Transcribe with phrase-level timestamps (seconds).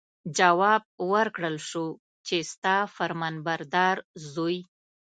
[0.37, 1.85] جواب ورکړل شو
[2.27, 3.97] چې ستا فرمانبردار
[4.31, 4.57] زوی.